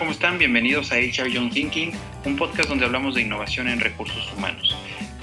[0.00, 0.38] ¿cómo están?
[0.38, 1.92] Bienvenidos a HR Young Thinking,
[2.24, 4.74] un podcast donde hablamos de innovación en recursos humanos.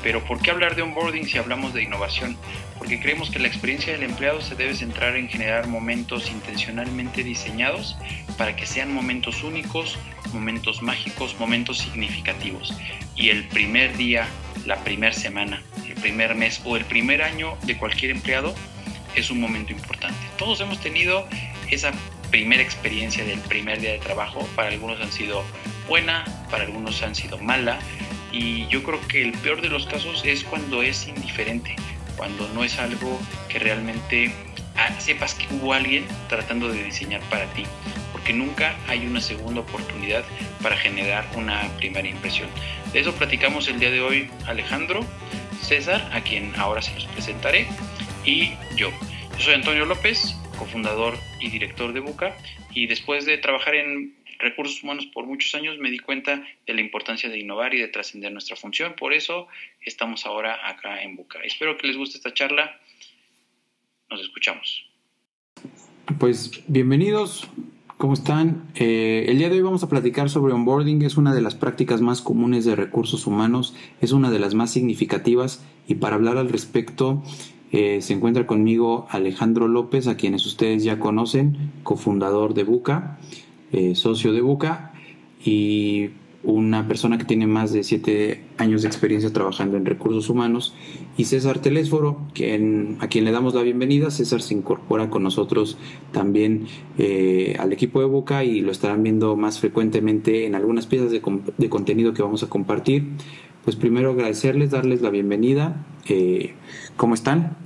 [0.04, 2.38] Pero ¿por qué hablar de onboarding si hablamos de innovación?
[2.78, 7.98] Porque creemos que la experiencia del empleado se debe centrar en generar momentos intencionalmente diseñados
[8.38, 9.98] para que sean momentos únicos,
[10.32, 12.72] momentos mágicos, momentos significativos.
[13.16, 14.28] Y el primer día,
[14.68, 18.54] la primera semana, el primer mes o el primer año de cualquier empleado
[19.16, 20.20] es un momento importante.
[20.38, 21.28] Todos hemos tenido
[21.72, 21.92] esa
[22.30, 24.48] primera experiencia del primer día de trabajo.
[24.56, 25.44] Para algunos han sido
[25.88, 27.80] buena, para algunos han sido mala.
[28.32, 31.76] Y yo creo que el peor de los casos es cuando es indiferente,
[32.18, 34.34] cuando no es algo que realmente
[34.76, 37.64] ah, sepas que hubo alguien tratando de diseñar para ti,
[38.12, 40.24] porque nunca hay una segunda oportunidad
[40.62, 42.50] para generar una primera impresión.
[42.92, 45.06] De eso platicamos el día de hoy Alejandro,
[45.62, 47.68] César, a quien ahora se los presentaré,
[48.26, 48.92] y yo.
[49.38, 52.36] Yo soy Antonio López, cofundador y director de Buca,
[52.74, 56.82] y después de trabajar en recursos humanos por muchos años me di cuenta de la
[56.82, 58.94] importancia de innovar y de trascender nuestra función.
[58.98, 59.48] Por eso
[59.82, 61.40] estamos ahora acá en Buca.
[61.44, 62.80] Espero que les guste esta charla.
[64.10, 64.86] Nos escuchamos.
[66.20, 67.48] Pues bienvenidos.
[67.98, 68.72] ¿Cómo están?
[68.76, 71.02] Eh, el día de hoy vamos a platicar sobre onboarding.
[71.02, 73.76] Es una de las prácticas más comunes de recursos humanos.
[74.02, 75.66] Es una de las más significativas.
[75.88, 77.24] Y para hablar al respecto,
[77.72, 83.20] eh, se encuentra conmigo Alejandro López, a quienes ustedes ya conocen, cofundador de Buca,
[83.72, 84.94] eh, socio de Buca
[85.44, 86.12] y
[86.44, 90.74] una persona que tiene más de siete años de experiencia trabajando en recursos humanos,
[91.18, 92.22] y César Telésforo,
[93.00, 94.12] a quien le damos la bienvenida.
[94.12, 95.78] César se incorpora con nosotros
[96.14, 101.12] también eh, al equipo de Buca y lo estarán viendo más frecuentemente en algunas piezas
[101.12, 103.04] de contenido que vamos a compartir.
[103.68, 105.86] Pues primero agradecerles, darles la bienvenida.
[106.96, 107.58] ¿Cómo están?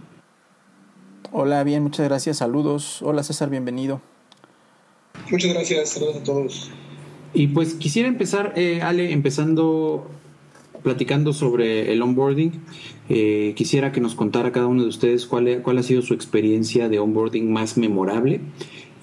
[1.31, 2.37] Hola, bien, muchas gracias.
[2.37, 3.03] Saludos.
[3.03, 4.01] Hola César, bienvenido.
[5.29, 6.71] Muchas gracias, saludos a todos.
[7.35, 10.09] Y pues quisiera empezar, eh, Ale, empezando
[10.81, 12.53] platicando sobre el onboarding.
[13.09, 16.89] Eh, quisiera que nos contara cada uno de ustedes cuál, cuál ha sido su experiencia
[16.89, 18.41] de onboarding más memorable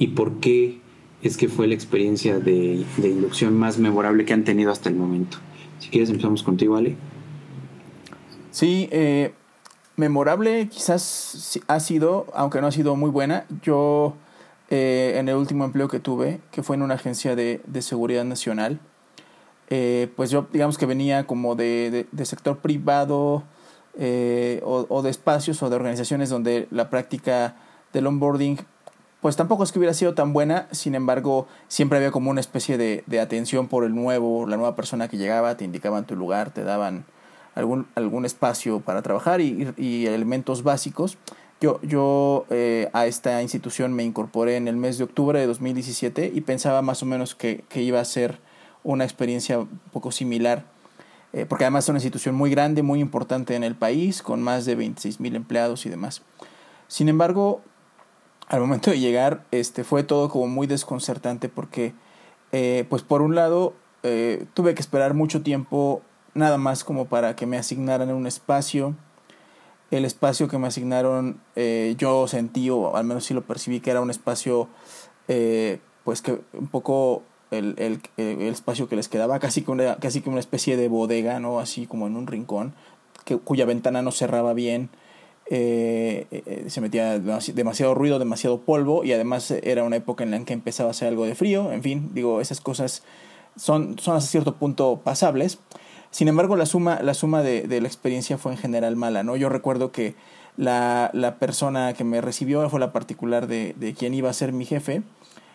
[0.01, 0.81] y por qué
[1.23, 4.97] es que fue la experiencia de, de inducción más memorable que han tenido hasta el
[4.97, 5.39] momento.
[5.89, 6.97] Si quieres, empezamos contigo, Ale.
[8.51, 9.33] Sí, eh,
[9.97, 14.15] memorable quizás ha sido, aunque no ha sido muy buena, yo
[14.69, 18.25] eh, en el último empleo que tuve, que fue en una agencia de, de seguridad
[18.25, 18.81] nacional,
[19.71, 23.45] eh, pues yo digamos que venía como de, de, sector privado
[23.99, 27.57] eh, o, o, de espacios o de organizaciones donde la práctica
[27.95, 28.59] del onboarding
[29.21, 32.79] pues tampoco es que hubiera sido tan buena, sin embargo siempre había como una especie
[32.79, 36.51] de, de atención por el nuevo, la nueva persona que llegaba, te indicaban tu lugar,
[36.51, 37.05] te daban
[37.55, 41.19] algún, algún espacio para trabajar y, y elementos básicos.
[41.61, 46.31] Yo, yo eh, a esta institución me incorporé en el mes de octubre de 2017
[46.33, 48.39] y pensaba más o menos que, que iba a ser
[48.85, 50.65] una experiencia un poco similar,
[51.33, 54.65] eh, porque además es una institución muy grande, muy importante en el país, con más
[54.65, 56.23] de 26 mil empleados y demás.
[56.87, 57.61] Sin embargo,
[58.49, 61.95] al momento de llegar, este, fue todo como muy desconcertante porque,
[62.53, 63.75] eh, pues por un lado,
[64.55, 66.03] tuve que esperar mucho tiempo
[66.39, 68.95] nada más como para que me asignaran un espacio.
[69.91, 73.91] El espacio que me asignaron eh, yo sentí, o al menos sí lo percibí, que
[73.91, 74.69] era un espacio,
[75.29, 79.97] eh, pues que un poco el, el, el, espacio que les quedaba, casi que, una,
[79.97, 81.59] casi que una especie de bodega, ¿no?
[81.59, 82.75] Así como en un rincón,
[83.25, 84.91] que, cuya ventana no cerraba bien.
[85.51, 90.53] Eh, se metía demasiado ruido, demasiado polvo y además era una época en la que
[90.53, 93.03] empezaba a hacer algo de frío, en fin, digo, esas cosas
[93.57, 95.59] son, son hasta cierto punto pasables.
[96.11, 99.37] Sin embargo, la suma, la suma de, de, la experiencia fue en general mala, ¿no?
[99.37, 100.15] Yo recuerdo que
[100.57, 104.53] la, la persona que me recibió fue la particular de, de quien iba a ser
[104.53, 105.03] mi jefe.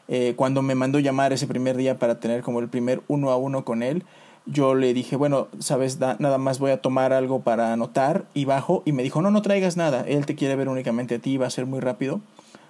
[0.07, 3.37] Eh, cuando me mandó llamar ese primer día para tener como el primer uno a
[3.37, 4.03] uno con él,
[4.45, 8.45] yo le dije, bueno, sabes, da, nada más voy a tomar algo para anotar y
[8.45, 11.37] bajo y me dijo, no, no traigas nada, él te quiere ver únicamente a ti,
[11.37, 12.21] va a ser muy rápido.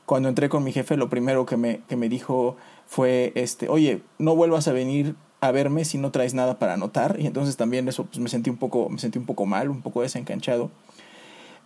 [0.06, 4.02] Cuando entré con mi jefe, lo primero que me, que me dijo fue, este, oye,
[4.20, 7.88] no vuelvas a venir a verme si no traes nada para anotar y entonces también
[7.88, 10.72] eso pues me sentí un poco me sentí un poco mal un poco desencanchado.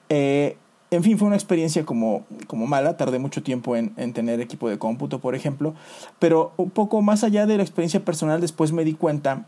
[0.10, 0.58] Eh,
[0.90, 4.70] en fin fue una experiencia como, como mala tardé mucho tiempo en, en, tener equipo
[4.70, 5.76] de cómputo por ejemplo
[6.18, 9.46] pero un poco más allá de la experiencia personal después me di cuenta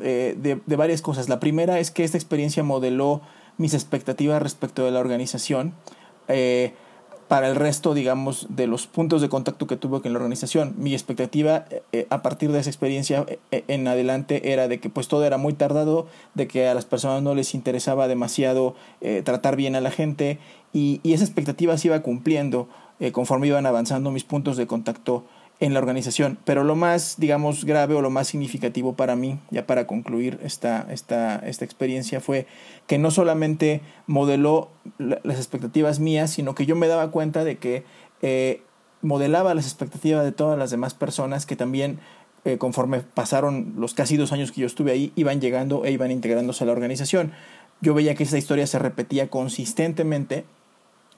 [0.00, 3.22] eh, de, de varias cosas la primera es que esta experiencia modeló
[3.58, 5.74] mis expectativas respecto de la organización
[6.28, 6.74] eh,
[7.28, 10.74] para el resto, digamos, de los puntos de contacto que tuve con la organización.
[10.78, 15.08] Mi expectativa eh, a partir de esa experiencia eh, en adelante era de que pues
[15.08, 18.76] todo era muy tardado, de que a las personas no les interesaba demasiado
[19.24, 20.38] tratar bien a la gente
[20.72, 22.68] y esa expectativa se iba cumpliendo
[23.12, 25.24] conforme iban avanzando mis puntos de contacto
[25.60, 26.38] en la organización.
[26.44, 30.86] Pero lo más, digamos, grave o lo más significativo para mí, ya para concluir esta,
[30.90, 32.46] esta, esta experiencia, fue
[32.86, 37.84] que no solamente modeló las expectativas mías, sino que yo me daba cuenta de que
[38.22, 38.62] eh,
[39.02, 42.00] modelaba las expectativas de todas las demás personas que también
[42.44, 46.12] eh, conforme pasaron los casi dos años que yo estuve ahí, iban llegando e iban
[46.12, 47.32] integrándose a la organización.
[47.80, 50.44] Yo veía que esa historia se repetía consistentemente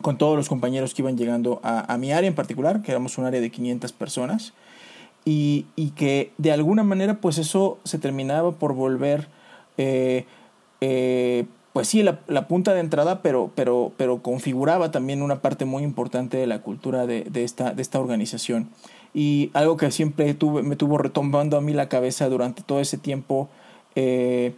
[0.03, 3.25] con todos los compañeros que iban llegando a, mi área en particular, que éramos un
[3.25, 4.53] área de 500 personas,
[5.25, 5.67] y,
[5.97, 9.29] que de alguna manera pues eso se terminaba por volver,
[9.77, 10.25] eh,
[10.81, 15.83] eh, pues sí, la, punta de entrada, pero, pero, pero configuraba también una parte muy
[15.83, 18.69] importante de la cultura de, esta, de esta organización.
[19.13, 22.99] Y algo que siempre tuve, me tuvo retomando a mí la cabeza durante todo ese
[22.99, 23.49] tiempo
[23.95, 24.55] eh,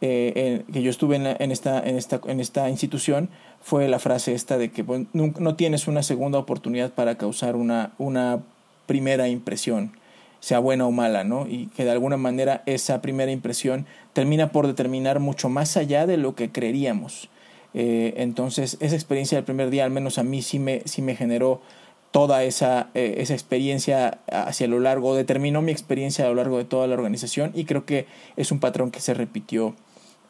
[0.00, 3.30] que yo estuve en, esta, en, esta, en esta institución
[3.64, 7.92] fue la frase esta de que pues, no, tienes una segunda oportunidad para causar una,
[7.96, 8.40] una
[8.84, 9.92] primera impresión,
[10.40, 11.46] sea buena o mala, ¿no?
[11.48, 16.18] Y que de alguna manera esa primera impresión termina por determinar mucho más allá de
[16.18, 17.30] lo que creeríamos.
[17.72, 21.16] Eh, entonces, esa experiencia del primer día, al menos a mí, sí me, sí me
[21.16, 21.62] generó
[22.10, 26.66] toda esa, eh, esa experiencia hacia lo largo, determinó mi experiencia a lo largo de
[26.66, 28.06] toda la organización y creo que
[28.36, 29.74] es un patrón que se repitió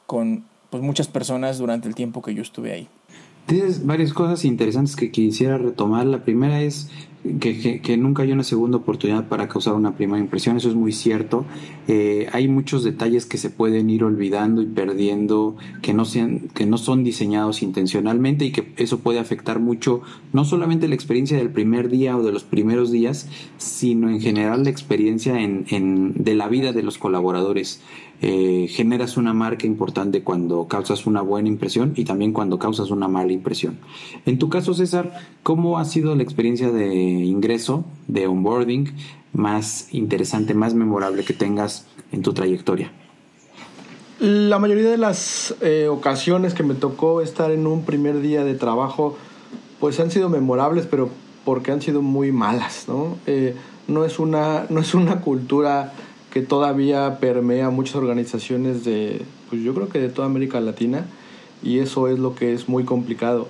[0.06, 2.88] con pues, muchas personas durante el tiempo que yo estuve ahí.
[3.46, 6.06] Tienes varias cosas interesantes que quisiera retomar.
[6.06, 6.91] La primera es
[7.41, 11.47] que, nunca hay una segunda oportunidad para causar una primera impresión, eso es muy cierto.
[11.88, 16.67] Eh, hay muchos detalles que se pueden ir olvidando y perdiendo, que no, sean, que
[16.67, 21.50] no son diseñados intencionalmente y que eso puede afectar mucho, no solamente la experiencia del
[21.50, 26.35] primer día o de los primeros días, sino en general la experiencia en, en, de
[26.35, 27.81] la vida de los colaboradores.
[28.26, 33.06] Eh, generas una marca importante cuando causas una buena impresión y también cuando causas una
[33.06, 33.79] mala impresión.
[34.25, 35.12] En tu caso, César,
[35.43, 38.93] ¿cómo ha sido la experiencia de ingreso, de onboarding
[39.32, 42.90] más interesante, más memorable que tengas en tu trayectoria?
[44.20, 48.55] La mayoría de las eh, ocasiones que me tocó estar en un primer día de
[48.55, 49.16] trabajo,
[49.81, 51.11] pues han sido memorables, pero
[51.44, 53.16] porque han sido muy malas, ¿no?
[53.26, 53.55] Eh,
[53.88, 55.93] no, es una, no es una cultura
[56.32, 61.06] que todavía permea muchas organizaciones de, pues yo creo que de toda América Latina,
[61.62, 63.49] y eso es lo que es muy complicado.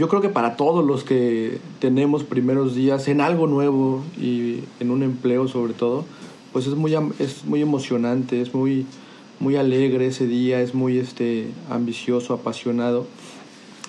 [0.00, 4.90] Yo creo que para todos los que tenemos primeros días en algo nuevo y en
[4.90, 6.06] un empleo sobre todo,
[6.54, 8.86] pues es muy, es muy emocionante, es muy,
[9.40, 13.06] muy alegre ese día, es muy este, ambicioso, apasionado,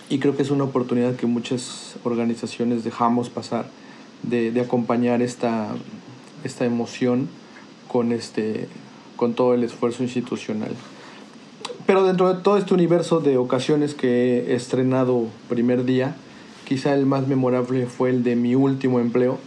[0.09, 3.69] y creo que es una oportunidad que muchas organizaciones dejamos pasar
[4.21, 5.69] de, acompañar esta,
[6.43, 7.29] esta emoción
[7.87, 8.67] con, este,
[9.15, 10.75] con todo el esfuerzo institucional.
[11.85, 16.15] Pero dentro de todo este universo de ocasiones que he estrenado primer día,
[16.67, 19.39] quizá el más memorable fue el de mi último empleo,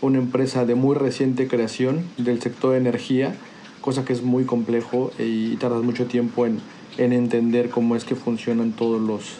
[0.00, 3.34] una empresa de muy reciente creación del sector de energía,
[3.80, 6.60] cosa que es muy complejo y tardas mucho tiempo en,
[6.98, 9.36] en entender cómo es que funcionan todos los,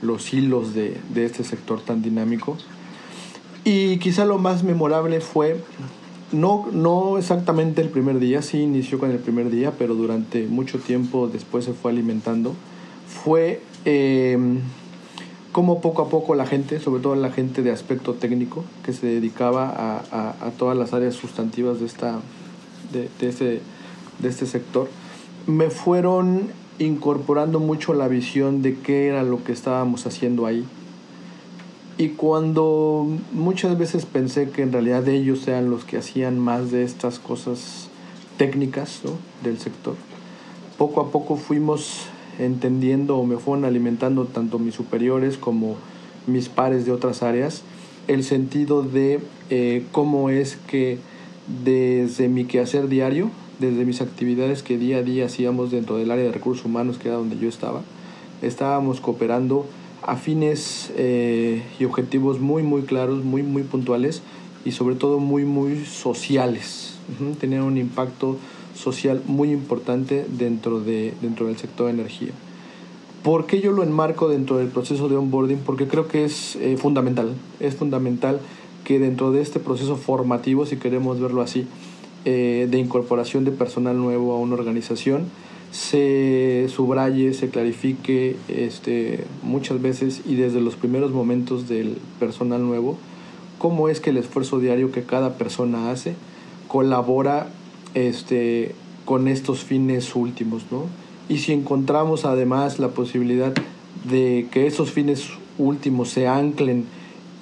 [0.00, 2.56] los hilos de, de este sector tan dinámico.
[3.64, 5.62] Y quizá lo más memorable fue
[6.32, 10.78] no, no exactamente el primer día, sí inició con el primer día, pero durante mucho
[10.78, 12.54] tiempo después se fue alimentando.
[13.06, 14.38] Fue eh,
[15.52, 19.06] como poco a poco la gente, sobre todo la gente de aspecto técnico, que se
[19.06, 22.20] dedicaba a, todas las áreas sustantivas de, esta,
[22.92, 23.60] de, de,
[24.18, 24.88] de este sector,
[25.46, 26.48] me fueron
[26.78, 30.64] incorporando mucho la visión de qué era lo que estábamos haciendo ahí
[32.02, 36.82] y cuando muchas veces pensé que en realidad ellos sean los que hacían más de
[36.82, 37.90] estas cosas
[38.38, 39.02] técnicas
[39.44, 39.94] del sector,
[40.78, 42.06] poco a poco fuimos
[42.40, 45.76] entendiendo o me fueron alimentando tanto mis superiores como
[46.26, 47.62] mis pares de otras áreas
[48.08, 50.98] el sentido de eh, cómo es que
[51.64, 53.30] desde mi quehacer diario,
[53.60, 57.06] desde mis actividades que día a día hacíamos dentro del área de recursos humanos, que
[57.06, 57.82] era donde yo estaba,
[58.42, 59.66] estábamos cooperando
[60.02, 64.22] a fines eh, y objetivos muy muy claros, muy muy puntuales
[64.64, 66.94] y sobre todo muy muy sociales.
[67.40, 68.38] Tener un impacto
[68.74, 72.30] social muy importante dentro, de, dentro del sector de energía.
[73.22, 75.58] ¿Por qué yo lo enmarco dentro del proceso de onboarding?
[75.58, 77.34] Porque creo que es eh, fundamental.
[77.60, 78.40] Es fundamental
[78.84, 81.66] que dentro de este proceso formativo, si queremos verlo así,
[82.24, 85.26] eh, de incorporación de personal nuevo a una organización,
[85.72, 92.98] se subraye, se clarifique este, muchas veces y desde los primeros momentos del personal nuevo,
[93.58, 96.14] cómo es que el esfuerzo diario que cada persona hace
[96.68, 97.48] colabora
[97.94, 98.74] este,
[99.06, 100.64] con estos fines últimos.
[100.70, 100.84] ¿no?
[101.30, 103.54] Y si encontramos además la posibilidad
[104.04, 106.84] de que esos fines últimos se anclen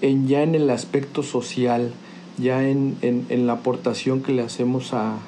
[0.02, 1.92] en ya en el aspecto social,
[2.38, 5.18] ya en, en, la aportación que le hacemos a,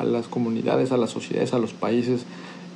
[0.00, 2.24] a, las comunidades, a las sociedades, a los países,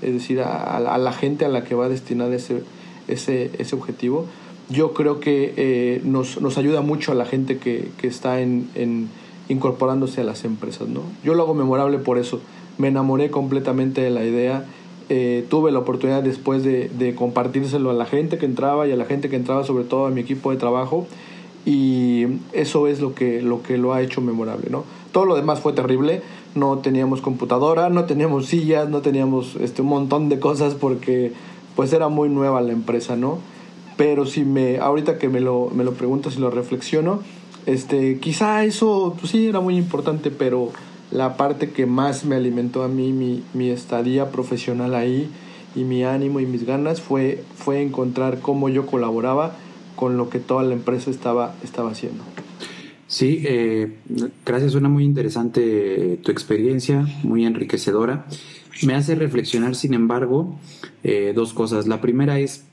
[0.03, 2.63] es decir, a, la gente a la que va a destinar ese,
[3.09, 4.27] ese, ese objetivo.
[4.69, 8.69] Yo creo que eh, nos, nos, ayuda mucho a la gente que, que está en,
[8.75, 9.09] en,
[9.49, 10.89] incorporándose a las empresas.
[10.89, 11.01] ¿no?
[11.23, 12.41] Yo lo hago memorable por eso.
[12.79, 14.65] Me enamoré completamente de la idea.
[15.11, 18.97] Eh, tuve la oportunidad después de, de compartírselo a la gente que entraba y a
[18.97, 21.07] la gente que entraba, sobre todo a mi equipo de trabajo
[21.67, 24.85] y eso es lo que, lo que lo ha hecho memorable, ¿no?
[25.13, 26.23] Todo lo demás fue terrible,
[26.55, 31.33] no teníamos computadora, no teníamos sillas, no teníamos este, un montón de cosas porque
[31.77, 33.39] pues era muy nueva la empresa, ¿no?
[33.97, 37.21] Pero si me, ahorita que me lo, me lo pregunto, si lo reflexiono,
[37.67, 40.71] este, quizá eso pues sí era muy importante, pero
[41.11, 45.31] la parte que más me alimentó a mí, mi, mi estadía profesional ahí
[45.75, 49.53] y mi ánimo y mis ganas fue, fue encontrar cómo yo colaboraba
[49.97, 52.23] con lo que toda la empresa estaba, estaba haciendo.
[53.07, 53.93] Sí, eh,
[54.47, 58.27] gracias, suena muy interesante tu experiencia, muy enriquecedora.
[58.83, 60.59] Me hace reflexionar, sin embargo,
[61.03, 61.87] eh, dos cosas.
[61.87, 62.65] La primera es,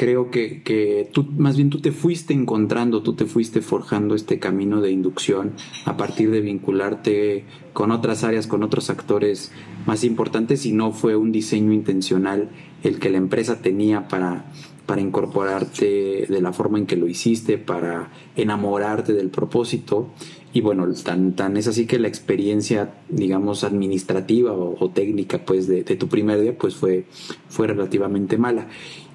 [0.00, 4.38] creo que, que tú, más bien tú te fuiste encontrando, tú te fuiste forjando este
[4.38, 5.52] camino de inducción
[5.84, 9.52] a partir de vincularte con otras áreas, con otros actores
[9.84, 12.48] más importantes y no fue un diseño intencional
[12.82, 14.46] el que la empresa tenía para
[14.90, 20.08] para incorporarte de la forma en que lo hiciste, para enamorarte del propósito.
[20.52, 25.84] Y bueno, tan, tan es así que la experiencia, digamos, administrativa o, técnica, pues, de,
[25.84, 27.04] tu primer día, pues fue,
[27.48, 28.66] fue relativamente mala.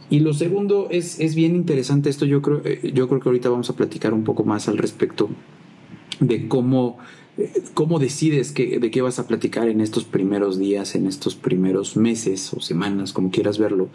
[0.09, 3.49] Y lo segundo es, es bien interesante esto, yo creo, eh, yo creo que ahorita
[3.49, 5.29] vamos a platicar un poco más al respecto
[6.19, 6.99] de cómo
[7.73, 12.53] ¿Cómo decides de qué vas a platicar en estos primeros días, en estos primeros meses
[12.53, 13.89] o semanas, como quieras verlo?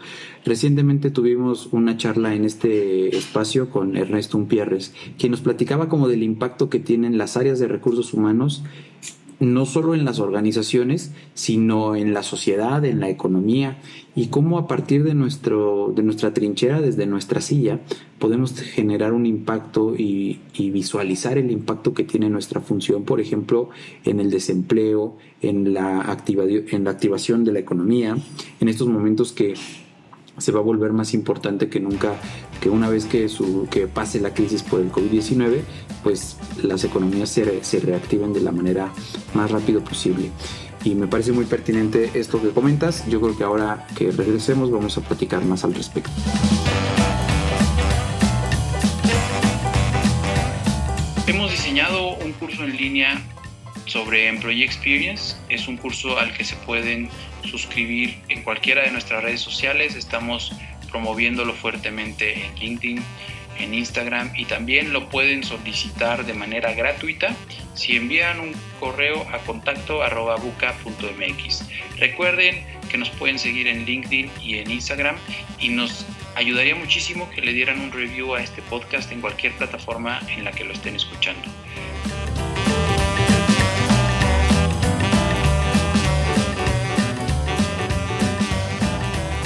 [0.45, 6.21] Recientemente tuvimos una charla en este espacio con Ernesto Umpierres, quien nos platicaba como del
[6.21, 8.61] impacto que tienen las áreas de recursos humanos
[9.41, 13.79] no solo en las organizaciones, sino en la sociedad, en la economía,
[14.15, 17.79] y cómo a partir de, nuestro, de nuestra trinchera, desde nuestra silla,
[18.19, 20.39] podemos generar un impacto y,
[20.71, 23.71] visualizar el impacto que tiene nuestra función, por ejemplo,
[24.05, 28.15] en el desempleo, en la, en la activación de la economía,
[28.59, 29.55] en estos momentos que
[30.41, 32.15] se va a volver más importante que nunca
[32.59, 35.61] que una vez que, su, que pase la crisis por el COVID-19,
[36.03, 38.91] pues las economías se, se reactiven de la manera
[39.33, 40.31] más rápido posible.
[40.83, 43.07] Y me parece muy pertinente esto que comentas.
[43.07, 46.09] Yo creo que ahora que regresemos vamos a platicar más al respecto.
[51.27, 53.21] Hemos diseñado un curso en línea
[53.91, 55.35] sobre Employee Experience.
[55.49, 57.09] Es un curso al que se pueden
[57.43, 59.95] suscribir en cualquiera de nuestras redes sociales.
[59.95, 60.53] Estamos
[60.89, 63.03] promoviéndolo fuertemente en LinkedIn,
[63.59, 67.35] en Instagram y también lo pueden solicitar de manera gratuita
[67.73, 70.01] si envían un correo a contacto.
[71.97, 75.17] Recuerden que nos pueden seguir en LinkedIn y en Instagram
[75.59, 76.05] y nos
[76.35, 80.51] ayudaría muchísimo que le dieran un review a este podcast en cualquier plataforma en la
[80.51, 81.43] que lo estén escuchando.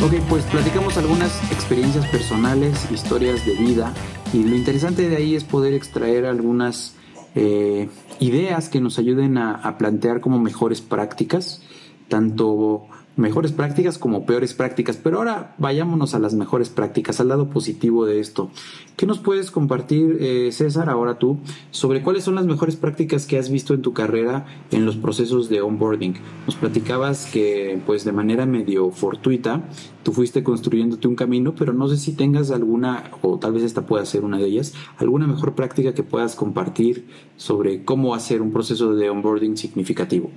[0.05, 3.91] Ok, pues platicamos algunas experiencias personales, historias de vida
[4.33, 6.93] y lo interesante de ahí es poder extraer algunas
[7.33, 11.63] eh, ideas que nos ayuden a, a plantear como mejores prácticas,
[12.07, 12.83] tanto
[13.17, 14.97] mejores prácticas como peores prácticas.
[14.97, 18.49] Pero ahora vayámonos a las mejores prácticas, al lado positivo de esto.
[18.95, 21.37] ¿Qué nos puedes compartir, eh, César, ahora tú,
[21.71, 25.49] sobre cuáles son las mejores prácticas que has visto en tu carrera en los procesos
[25.49, 26.15] de onboarding?
[26.45, 29.67] Nos platicabas que, pues, de manera medio fortuita,
[30.03, 33.85] tú fuiste construyéndote un camino, pero no sé si tengas alguna, o tal vez esta
[33.85, 38.51] pueda ser una de ellas, alguna mejor práctica que puedas compartir sobre cómo hacer un
[38.51, 40.29] proceso de onboarding significativo.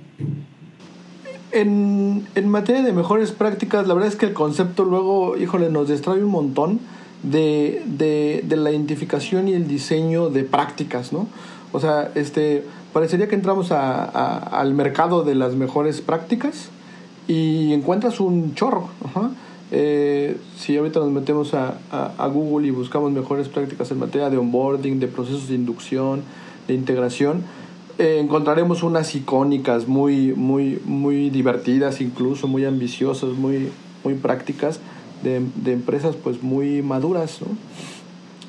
[1.51, 5.87] En, en, materia de mejores prácticas, la verdad es que el concepto luego, híjole, nos
[5.89, 6.79] distrae un montón
[7.23, 11.27] de, de, de, la identificación y el diseño de prácticas, ¿no?
[11.71, 12.63] O sea, este,
[12.93, 14.03] parecería que entramos a,
[14.37, 16.69] al mercado de las mejores prácticas
[17.27, 18.89] y encuentras un chorro.
[19.71, 24.37] Eh, si ahorita nos metemos a, a, Google y buscamos mejores prácticas en materia de
[24.37, 26.23] onboarding, de procesos de inducción,
[26.67, 27.43] de integración,
[27.99, 33.69] eh, encontraremos unas icónicas muy, muy, muy divertidas, incluso muy ambiciosas, muy,
[34.03, 34.79] muy prácticas,
[35.21, 37.39] de, de empresas pues muy maduras.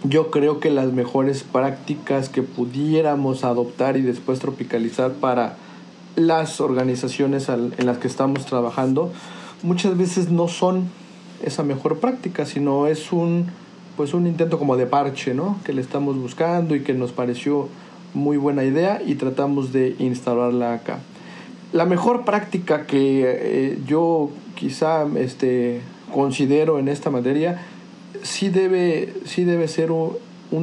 [0.04, 5.56] Yo creo que las mejores prácticas que pudiéramos adoptar y después tropicalizar para
[6.16, 9.10] las organizaciones en las que estamos trabajando,
[9.62, 10.88] muchas veces no son
[11.42, 13.46] esa mejor práctica, sino es un
[13.96, 15.58] pues un intento como de parche, ¿no?
[15.64, 17.68] Que le estamos buscando y que nos pareció
[18.14, 20.98] muy buena idea y tratamos de instalarla acá.
[21.72, 25.80] La mejor práctica que eh, yo quizá este,
[26.12, 27.60] considero en esta materia
[28.22, 30.18] sí debe, sí debe ser un,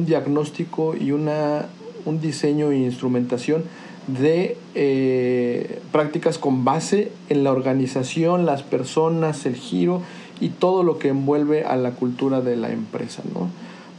[0.06, 1.66] diagnóstico y una,
[2.04, 3.64] un diseño e instrumentación
[4.06, 10.02] de eh, prácticas con base en la organización, las personas, el giro
[10.40, 13.22] y todo lo que envuelve a la cultura de la empresa.
[13.34, 13.48] ¿no?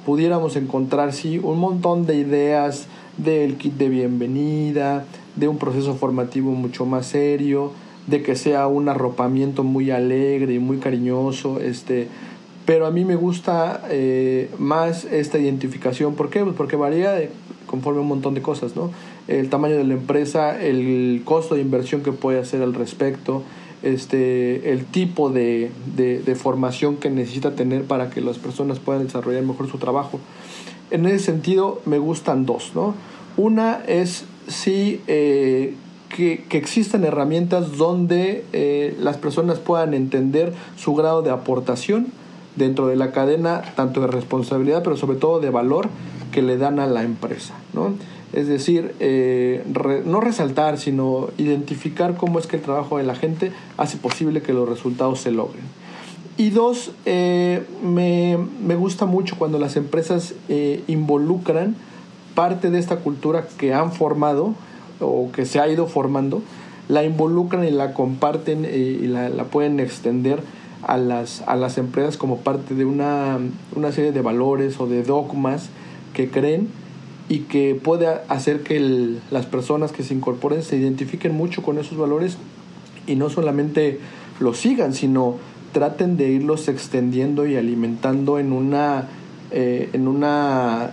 [0.10, 2.88] Pudiéramos encontrar, sí, un montón de ideas
[3.18, 7.74] del kit de bienvenida, de un proceso formativo mucho más serio,
[8.08, 12.08] de que sea un arropamiento muy alegre y muy cariñoso, este,
[12.66, 16.16] pero a mí me gusta eh, más esta identificación.
[16.16, 16.44] ¿Por qué?
[16.44, 17.30] Pues porque varía
[17.68, 18.90] conforme un montón de cosas, ¿no?
[19.28, 23.44] El tamaño de la empresa, el costo de inversión que puede hacer al respecto,
[23.84, 29.44] este, el tipo de, de, formación que necesita tener para que las personas puedan desarrollar
[29.44, 30.20] mejor su trabajo.
[30.92, 32.96] En ese sentido, me gustan dos, ¿no?
[33.38, 35.76] Una es sí eh,
[36.16, 42.08] que, que, existan herramientas donde eh, las personas puedan entender su grado de aportación
[42.56, 45.90] dentro de la cadena, tanto de responsabilidad, pero sobre todo de valor
[46.32, 47.54] que le dan a la empresa.
[47.74, 47.94] ¿no?
[48.34, 49.64] Es decir, eh,
[50.06, 54.54] no resaltar, sino identificar cómo es que el trabajo de la gente hace posible que
[54.54, 55.64] los resultados se logren.
[56.38, 61.76] Y dos, eh, me, me, gusta mucho cuando las empresas eh, involucran
[62.34, 64.54] parte de esta cultura que han formado
[65.02, 66.42] o que se ha ido formando,
[66.88, 70.42] la involucran y la comparten y la, la pueden extender
[70.84, 73.38] a las, a las empresas como parte de una,
[73.76, 75.70] una serie de valores o de dogmas
[76.14, 76.70] que creen
[77.30, 81.98] y que puede hacer que las personas que se incorporen se identifiquen mucho con esos
[81.98, 82.38] valores
[83.06, 84.00] y no solamente
[84.40, 85.36] los sigan, sino
[85.72, 89.08] traten de irlos extendiendo y alimentando en una,
[89.52, 90.90] eh, en una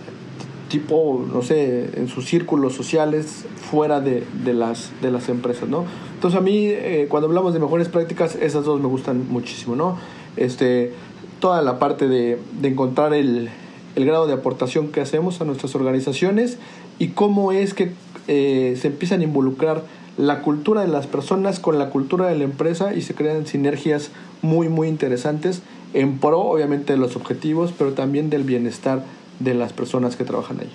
[0.69, 5.85] tipo, no sé, en sus círculos sociales fuera de, de, las, de las empresas, ¿no?
[6.13, 9.97] Entonces a mí, eh, cuando hablamos de mejores prácticas, esas dos me gustan muchísimo, ¿no?
[10.35, 10.93] Este,
[11.39, 13.49] toda la parte de, de encontrar el,
[13.97, 16.59] el grado de aportación que hacemos a nuestras organizaciones
[16.99, 17.91] y cómo es que
[18.27, 19.83] eh, se empiezan a involucrar
[20.17, 24.11] la cultura de las personas con la cultura de la empresa y se crean sinergias
[24.43, 25.63] muy muy interesantes
[25.95, 29.03] en pro obviamente de los objetivos pero también del bienestar
[29.39, 30.71] de las personas que trabajan ahí.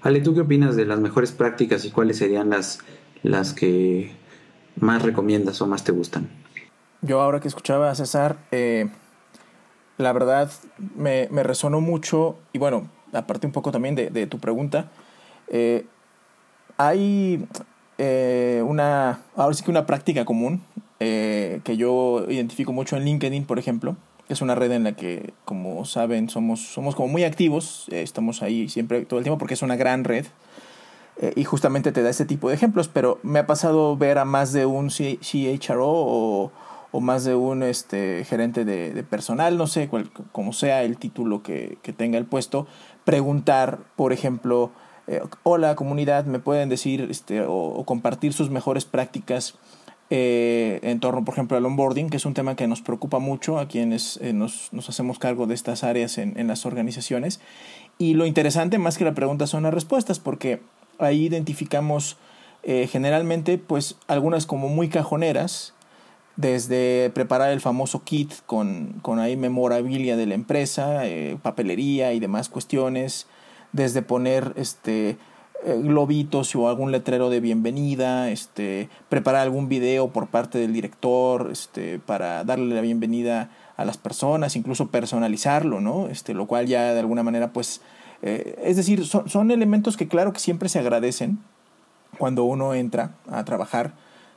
[0.00, 2.78] Ale, ¿tú qué opinas de las mejores prácticas y cuáles serían las,
[3.22, 4.12] las que
[4.80, 6.28] más recomiendas o más te gustan?
[7.02, 8.88] Yo ahora que escuchaba a César, eh,
[9.98, 10.50] la verdad
[10.96, 14.90] me, me, resonó mucho y bueno, aparte un poco también de, de tu pregunta,
[15.48, 15.86] eh,
[16.76, 17.46] hay
[17.98, 20.62] eh, una, ahora sí que una práctica común
[21.00, 23.96] eh, que yo identifico mucho en LinkedIn, por ejemplo,
[24.28, 28.68] es una red en la que, como saben, somos, somos como muy activos, estamos ahí
[28.68, 30.26] siempre, todo el tiempo, porque es una gran red.
[31.36, 34.52] y justamente te da este tipo de ejemplos, pero me ha pasado ver a más
[34.52, 36.50] de un CHRO o,
[36.94, 41.42] o más de un este, gerente de, personal, no sé, cual, como sea el título
[41.42, 42.68] que, tenga el puesto,
[43.02, 44.70] preguntar, por ejemplo,
[45.08, 49.58] eh, hola comunidad, me pueden decir este, o, compartir sus mejores prácticas
[50.08, 53.58] eh, en torno, por ejemplo, al onboarding, que es un tema que nos preocupa mucho
[53.58, 57.40] a quienes eh, nos, hacemos cargo de estas áreas en, en las organizaciones.
[57.98, 60.62] Y lo interesante, más que la pregunta, son las respuestas, porque
[61.00, 62.18] ahí identificamos
[62.62, 65.73] generalmente, pues, algunas como muy cajoneras,
[66.36, 72.20] desde preparar el famoso kit con, con ahí memorabilia de la empresa, eh, papelería y
[72.20, 73.26] demás cuestiones,
[73.72, 75.16] desde poner este
[75.64, 81.48] eh, globitos o algún letrero de bienvenida, este, preparar algún video por parte del director,
[81.50, 86.08] este, para darle la bienvenida a las personas, incluso personalizarlo, ¿no?
[86.08, 87.80] Este, lo cual ya de alguna manera, pues,
[88.22, 91.38] eh, es decir, son, son elementos que claro que siempre se agradecen
[92.18, 93.94] cuando uno entra a trabajar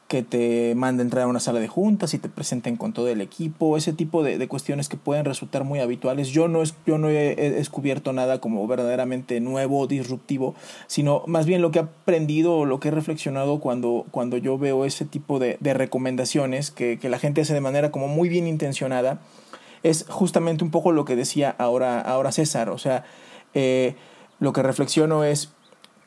[0.08, 3.20] que te manden entrar a una sala de juntas y te presenten con todo el
[3.20, 6.30] equipo, ese tipo de, de cuestiones que pueden resultar muy habituales.
[6.30, 10.56] Yo no, es, yo no he, descubierto nada como verdaderamente nuevo disruptivo,
[10.88, 14.58] sino más bien lo que he aprendido o lo que he reflexionado cuando, cuando yo
[14.58, 18.30] veo ese tipo de, de recomendaciones que, que, la gente hace de manera como muy
[18.30, 19.20] bien intencionada,
[19.84, 23.04] es justamente un poco lo que decía ahora, ahora César, o sea,
[23.54, 23.96] eh,
[24.40, 25.52] lo que reflexiono es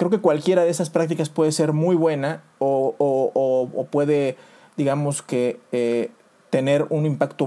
[0.00, 4.38] creo que cualquiera de esas prácticas puede ser muy buena o, puede,
[4.78, 6.10] digamos que, eh,
[6.48, 7.46] tener un impacto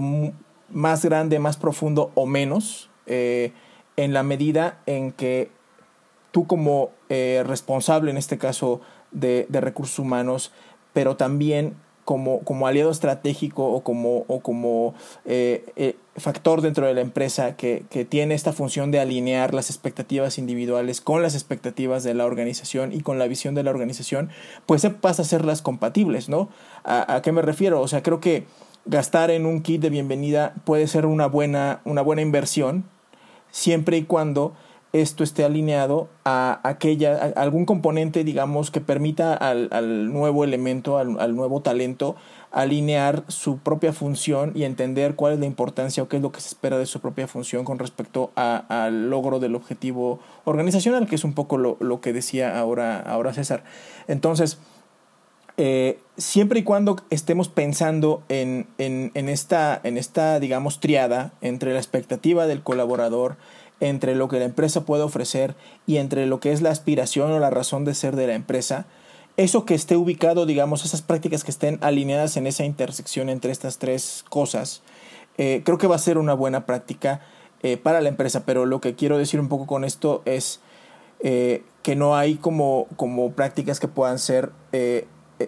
[0.69, 3.53] más grande, más profundo o menos, eh,
[3.97, 5.49] en la medida en que
[6.29, 10.51] tú como eh, responsable, en este caso, de recursos humanos,
[10.93, 11.73] pero también
[12.05, 14.93] como, como aliado estratégico o como, o como
[15.25, 19.69] eh, eh, factor dentro de la empresa que, que, tiene esta función de alinear las
[19.69, 24.29] expectativas individuales con las expectativas de la organización y con la visión de la organización,
[24.65, 26.49] pues pasa a serlas compatibles, ¿no?
[26.83, 27.81] ¿A, a qué me refiero?
[27.81, 28.45] O sea, creo que
[28.85, 32.83] gastar en un kit de bienvenida puede ser una buena, una buena inversión
[33.51, 34.53] siempre y cuando
[34.93, 41.19] esto esté alineado a aquella, algún componente, digamos, que permita al, al nuevo elemento, al,
[41.19, 42.15] al, nuevo talento,
[42.51, 46.41] alinear su propia función y entender cuál es la importancia o qué es lo que
[46.41, 51.23] se espera de su propia función con respecto al logro del objetivo organizacional, que es
[51.23, 53.63] un poco lo, lo que decía ahora, ahora César.
[54.07, 54.59] Entonces,
[55.57, 61.73] eh, siempre y cuando estemos pensando en, en, en, esta, en esta, digamos, triada entre
[61.73, 63.37] la expectativa del colaborador,
[63.83, 67.39] entre lo que la empresa puede ofrecer y entre lo que es la aspiración o
[67.39, 68.85] la razón de ser de la empresa,
[69.35, 73.79] eso que esté ubicado, digamos, esas prácticas que estén alineadas en esa intersección entre estas
[73.79, 74.83] tres cosas,
[75.37, 77.21] eh, creo que va a ser una buena práctica
[77.61, 78.45] eh, para la empresa.
[78.45, 80.59] Pero lo que quiero decir un poco con esto es
[81.19, 84.51] eh, que no hay como, como prácticas que puedan ser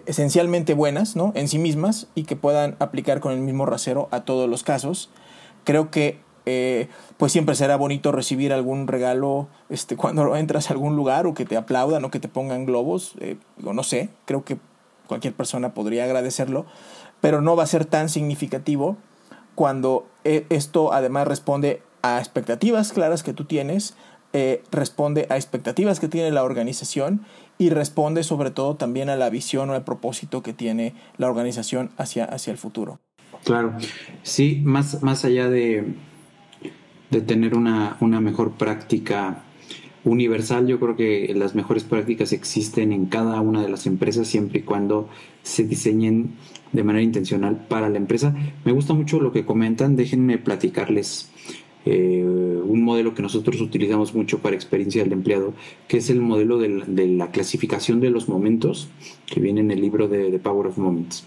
[0.04, 1.32] esencialmente buenas ¿no?
[1.34, 5.10] en sí mismas y que puedan aplicar con el mismo rasero a todos los casos.
[5.64, 6.18] Creo que
[6.48, 11.34] eh, pues siempre será bonito recibir algún regalo este, cuando entras a algún lugar o
[11.34, 14.58] que te aplaudan o que te pongan globos, eh, no sé, creo que
[15.08, 16.64] cualquier persona podría agradecerlo,
[17.20, 18.96] pero no va a ser tan significativo
[19.56, 23.96] cuando eh, esto además responde a expectativas claras que tú tienes,
[24.70, 27.24] responde a expectativas que tiene la organización
[27.56, 31.90] y responde sobre todo también a la visión o al propósito que tiene la organización
[31.96, 33.00] hacia, hacia el futuro.
[33.44, 33.72] Claro,
[34.22, 35.94] sí, más, más allá de,
[37.10, 39.42] de tener una, una mejor práctica
[40.04, 44.60] universal, yo creo que las mejores prácticas existen en cada una de las empresas siempre
[44.60, 45.08] y cuando
[45.42, 46.30] se diseñen
[46.72, 48.34] de manera intencional para la empresa.
[48.64, 51.30] Me gusta mucho lo que comentan, déjenme platicarles
[51.84, 55.54] eh, un modelo que nosotros utilizamos mucho para experiencia del empleado,
[55.88, 58.88] que es el modelo de la, de la clasificación de los momentos
[59.26, 61.24] que viene en el libro de The Power of Moments.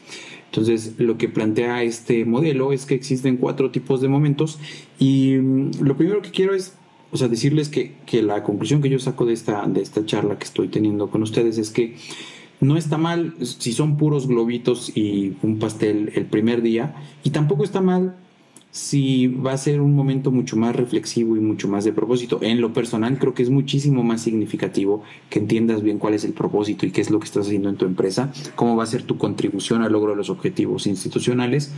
[0.52, 4.60] Entonces, lo que plantea este modelo es que existen cuatro tipos de momentos
[4.98, 6.74] y mm, lo primero que quiero es,
[7.12, 10.40] o sea, decirles que, que, la conclusión que yo saco de esta, de esta charla
[10.40, 11.96] que estoy teniendo con ustedes es que
[12.62, 17.64] no está mal si son puros globitos y un pastel el primer día y tampoco
[17.64, 18.16] está mal
[18.72, 22.40] si va a ser un momento mucho más reflexivo y mucho más de propósito.
[22.42, 26.34] En lo personal creo que es muchísimo más significativo que entiendas bien cuál es el
[26.34, 29.04] propósito y qué es lo que estás haciendo en tu empresa, cómo va a ser
[29.04, 31.74] tu contribución al logro de los objetivos institucionales.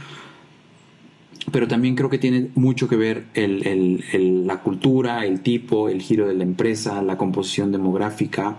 [1.51, 6.27] Pero también creo que tiene mucho que ver el, la cultura, el tipo, el giro
[6.27, 8.58] de la empresa, la composición demográfica,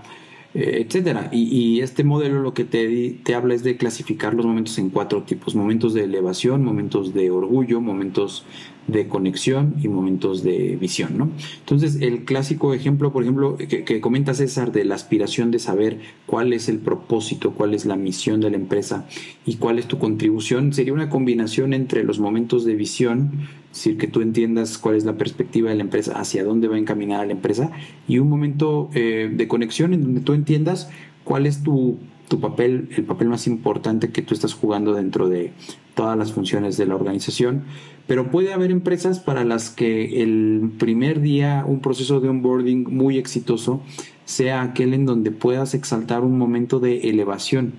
[0.55, 1.31] etcétera.
[1.33, 5.23] Y, este modelo lo que te, te habla es de clasificar los momentos en cuatro
[5.23, 8.45] tipos: momentos de elevación, momentos de orgullo, momentos
[8.87, 11.31] de conexión y momentos de visión, ¿no?
[11.61, 16.53] Entonces, el clásico ejemplo, por ejemplo, que, comenta César de la aspiración de saber cuál
[16.53, 19.07] es el propósito, cuál es la misión de la empresa
[19.47, 23.31] y cuál es tu contribución, sería una combinación entre los momentos de visión,
[23.73, 26.77] es decir, que tú entiendas cuál es la perspectiva de la empresa, hacia dónde va
[26.77, 27.71] encaminada la empresa,
[28.07, 30.91] y un momento eh, de conexión en donde tú entiendas
[31.25, 35.53] cuál es tu, tu papel, el papel más importante que tú estás jugando dentro de
[35.95, 37.65] todas las funciones de la organización.
[38.07, 43.17] Pero puede haber empresas para las que el primer día, un proceso de onboarding muy
[43.17, 43.81] exitoso,
[44.27, 47.73] sea aquel en donde puedas exaltar un momento de elevación,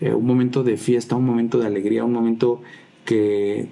[0.00, 2.62] eh, un momento de fiesta, un momento de alegría, un momento
[3.04, 3.68] que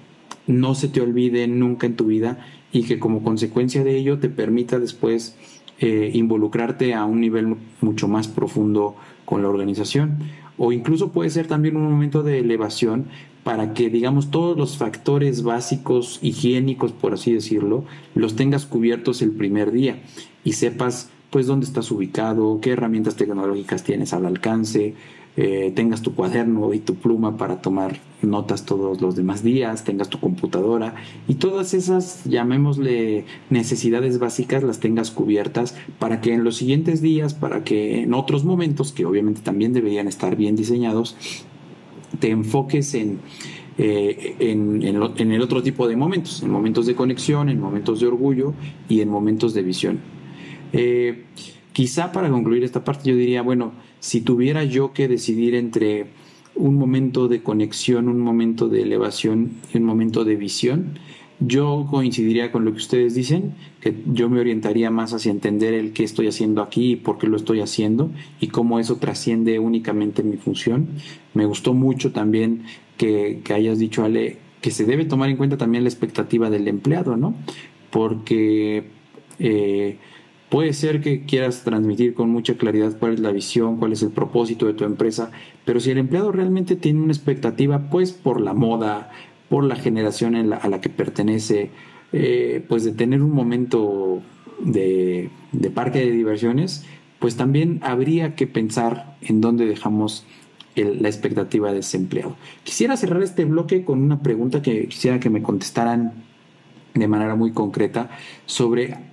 [0.46, 2.38] no se te olvide nunca en tu vida
[2.72, 5.36] y que como consecuencia de ello te permita después
[5.78, 10.18] eh, involucrarte a un nivel mucho más profundo con la organización.
[10.58, 13.06] O incluso puede ser también un momento de elevación
[13.42, 19.32] para que, digamos, todos los factores básicos, higiénicos, por así decirlo, los tengas cubiertos el
[19.32, 20.00] primer día
[20.44, 24.94] y sepas, pues, dónde estás ubicado, qué herramientas tecnológicas tienes al alcance,
[25.36, 30.08] eh, tengas tu cuaderno y tu pluma para tomar notas todos los demás días, tengas
[30.10, 30.94] tu computadora
[31.26, 37.34] y todas esas, llamémosle necesidades básicas, las tengas cubiertas para que en los siguientes días,
[37.34, 41.16] para que en otros momentos, que obviamente también deberían estar bien diseñados,
[42.18, 43.20] te enfoques en,
[43.78, 48.52] eh, en, el otro tipo de momentos, en momentos de conexión, en momentos de orgullo
[48.88, 50.00] y en momentos de visión.
[50.74, 51.24] Eh,
[51.72, 56.08] quizá para concluir esta parte yo diría, bueno, si tuviera yo que decidir entre
[56.56, 60.98] un momento de conexión, un momento de elevación y un momento de visión,
[61.44, 65.92] Yo coincidiría con lo que ustedes dicen, que yo me orientaría más hacia entender el
[65.92, 70.22] qué estoy haciendo aquí y por qué lo estoy haciendo y cómo eso trasciende únicamente
[70.22, 70.88] mi función.
[71.34, 72.62] Me gustó mucho también
[72.96, 77.16] que, hayas dicho, Ale, que se debe tomar en cuenta también la expectativa del empleado,
[77.16, 77.34] ¿no?
[77.90, 78.84] Porque
[79.40, 79.98] eh,
[80.52, 84.10] puede ser que quieras transmitir con mucha claridad cuál es la visión, cuál es el
[84.10, 85.30] propósito de tu empresa,
[85.64, 89.10] pero si el empleado realmente tiene una expectativa, pues por la moda,
[89.48, 91.70] por la generación a la que pertenece,
[92.12, 94.20] eh, pues de tener un momento
[94.62, 95.30] de,
[95.74, 96.84] parque de diversiones,
[97.18, 100.26] pues también habría que pensar en dónde dejamos
[100.76, 102.36] la expectativa de ese empleado.
[102.62, 106.12] Quisiera cerrar este bloque con una pregunta que quisiera que me contestaran
[106.92, 108.10] de manera muy concreta
[108.44, 109.11] sobre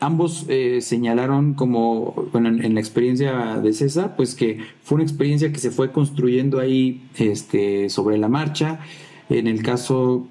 [0.00, 5.52] ambos eh, señalaron como, bueno, en, la experiencia de César, pues que fue una experiencia
[5.52, 8.80] que se fue construyendo ahí este, sobre la marcha,
[9.28, 10.28] en el caso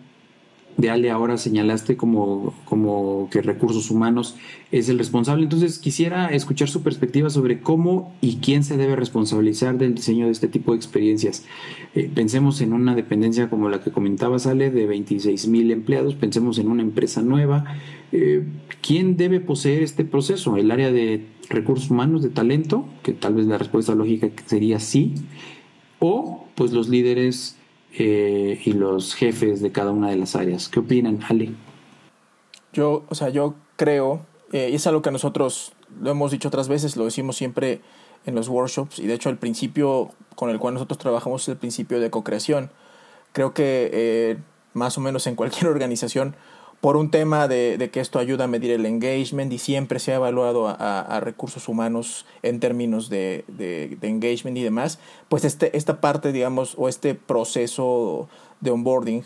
[0.78, 4.36] de Ale ahora señalaste como, como que recursos humanos
[4.72, 5.44] es el responsable.
[5.44, 10.32] Entonces quisiera escuchar su perspectiva sobre cómo y quién se debe responsabilizar del diseño de
[10.32, 11.46] este tipo de experiencias.
[11.94, 16.60] Eh, pensemos en una dependencia como la que comentaba Ale de 26 mil empleados, pensemos
[16.60, 17.64] en una empresa nueva.
[18.18, 18.46] Eh,
[18.82, 20.56] ¿Quién debe poseer este proceso?
[20.56, 22.86] ¿El área de recursos humanos, de talento?
[23.04, 25.16] Que tal vez la respuesta lógica sería sí.
[26.00, 27.58] O pues los líderes
[27.98, 30.70] eh, y los jefes de cada una de las áreas.
[30.70, 31.58] ¿Qué opinan, Ali?
[32.72, 36.70] Yo, o sea, yo creo, eh, y es algo que nosotros lo hemos dicho otras
[36.70, 37.82] veces, lo decimos siempre
[38.26, 41.58] en los workshops, y de hecho el principio con el cual nosotros trabajamos es el
[41.58, 42.72] principio de co-creación.
[43.34, 44.38] Creo que eh,
[44.74, 46.36] más o menos en cualquier organización
[46.86, 50.18] por un tema de, que esto ayuda a medir el engagement y siempre se ha
[50.18, 53.44] evaluado a, recursos humanos en términos de,
[54.04, 58.30] engagement y demás, pues este, esta parte, digamos, o este proceso
[58.62, 59.24] de onboarding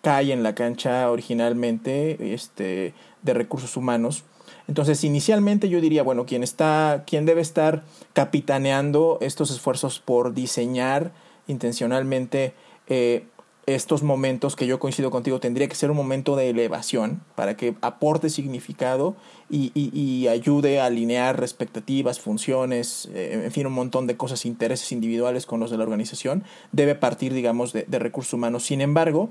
[0.00, 4.24] cae en la cancha originalmente este, de recursos humanos.
[4.66, 7.82] Entonces, inicialmente yo diría, bueno, quien, está, quien debe estar
[8.14, 11.12] capitaneando estos esfuerzos por diseñar
[11.46, 12.54] intencionalmente
[12.88, 13.26] eh,
[13.66, 17.76] estos momentos que yo coincido contigo tendría que ser un momento de elevación para que
[17.80, 19.14] aporte significado
[19.48, 24.90] y, y, ayude a alinear expectativas, funciones, eh, en fin, un montón de cosas, intereses
[24.90, 28.64] individuales con los de la organización, debe partir, digamos, de, recursos humanos.
[28.64, 29.28] Sin embargo,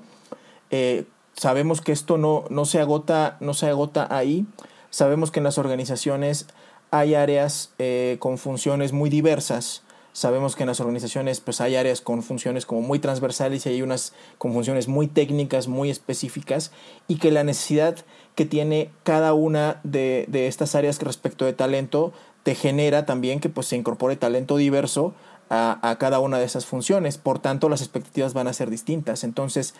[0.70, 4.46] eh, sabemos que esto no, no, se agota, no se agota ahí.
[4.91, 6.48] Sabemos que en las organizaciones
[6.91, 12.02] hay áreas eh, con funciones muy diversas Sabemos que en las organizaciones pues hay áreas
[12.02, 16.71] con funciones como muy transversales y hay unas con funciones muy técnicas, muy específicas
[17.08, 17.97] y que la necesidad
[18.36, 23.50] que tiene cada una de, de estas áreas respecto de talento te genera también que
[23.50, 25.13] pues se incorpore talento diverso
[25.50, 27.17] a, a, cada una de esas funciones.
[27.17, 29.24] Por tanto, las expectativas van a ser distintas.
[29.24, 29.76] Entonces,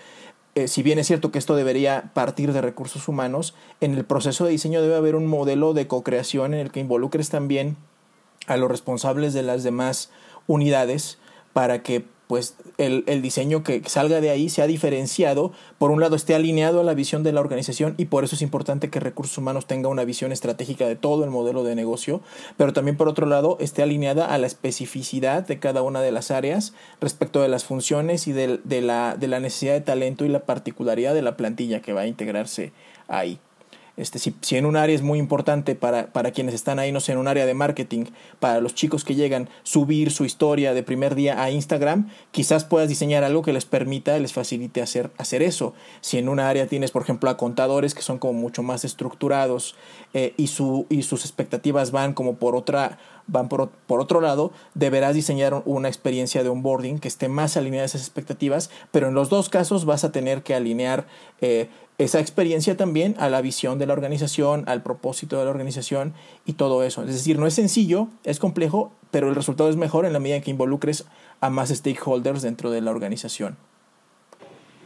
[0.54, 4.44] eh, si bien es cierto que esto debería partir de recursos humanos, en el proceso
[4.44, 7.78] de diseño debe haber un modelo de co-creación en el que involucres también
[8.48, 10.10] a los responsables de las demás
[10.48, 11.20] unidades
[11.54, 16.16] para que pues el, el, diseño que salga de ahí sea diferenciado, por un lado
[16.16, 19.38] esté alineado a la visión de la organización y por eso es importante que recursos
[19.38, 22.22] humanos tenga una visión estratégica de todo el modelo de negocio,
[22.56, 26.32] pero también por otro lado esté alineada a la especificidad de cada una de las
[26.32, 30.46] áreas respecto de las funciones y de, la, de la necesidad de talento y la
[30.46, 32.72] particularidad de la plantilla que va a integrarse
[33.10, 33.42] ahí.
[33.98, 37.00] Este, si, si, en un área es muy importante para, para, quienes están ahí, no
[37.00, 38.06] sé, en un área de marketing,
[38.40, 42.90] para los chicos que llegan, subir su historia de primer día a Instagram, quizás puedas
[42.90, 45.74] diseñar algo que les permita, les facilite hacer, hacer eso.
[46.00, 49.76] Si en un área tienes, por ejemplo, a contadores que son como mucho más estructurados
[50.14, 54.52] eh, y, su, y sus expectativas van como por otra van por, por, otro lado,
[54.74, 59.14] deberás diseñar una experiencia de onboarding que esté más alineada a esas expectativas, pero en
[59.14, 61.06] los dos casos vas a tener que alinear
[61.40, 66.14] eh, esa experiencia también a la visión de la organización, al propósito de la organización
[66.46, 67.04] y todo eso.
[67.04, 70.38] Es decir, no es sencillo, es complejo, pero el resultado es mejor en la medida
[70.38, 71.06] en que involucres
[71.42, 73.56] a más stakeholders dentro de la organización.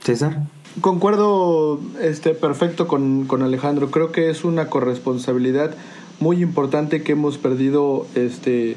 [0.03, 0.43] César.
[0.81, 3.91] Concuerdo este, perfecto con, con Alejandro.
[3.91, 5.73] Creo que es una corresponsabilidad
[6.19, 8.75] muy importante que hemos perdido este,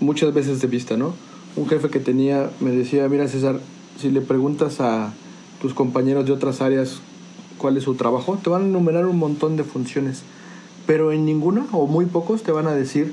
[0.00, 1.14] muchas veces de vista, ¿no?
[1.56, 3.60] Un jefe que tenía me decía, mira César,
[3.98, 5.12] si le preguntas a
[5.60, 7.00] tus compañeros de otras áreas
[7.58, 10.22] cuál es su trabajo, te van a enumerar un montón de funciones,
[10.86, 13.12] pero en ninguna o muy pocos te van a decir